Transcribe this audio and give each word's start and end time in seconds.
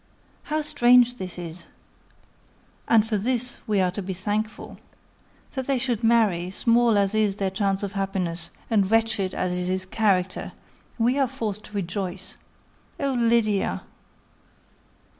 "How 0.45 0.63
strange 0.63 1.17
this 1.17 1.37
is! 1.37 1.65
and 2.87 3.07
for 3.07 3.19
this 3.19 3.59
we 3.67 3.79
are 3.79 3.91
to 3.91 4.01
be 4.01 4.15
thankful. 4.15 4.79
That 5.51 5.67
they 5.67 5.77
should 5.77 6.03
marry, 6.03 6.49
small 6.49 6.97
as 6.97 7.13
is 7.13 7.35
their 7.35 7.51
chance 7.51 7.83
of 7.83 7.91
happiness, 7.93 8.49
and 8.67 8.89
wretched 8.89 9.35
as 9.35 9.51
is 9.51 9.67
his 9.67 9.85
character, 9.85 10.53
we 10.97 11.19
are 11.19 11.27
forced 11.27 11.65
to 11.65 11.73
rejoice! 11.75 12.35
Oh, 12.99 13.13
Lydia!" 13.13 13.83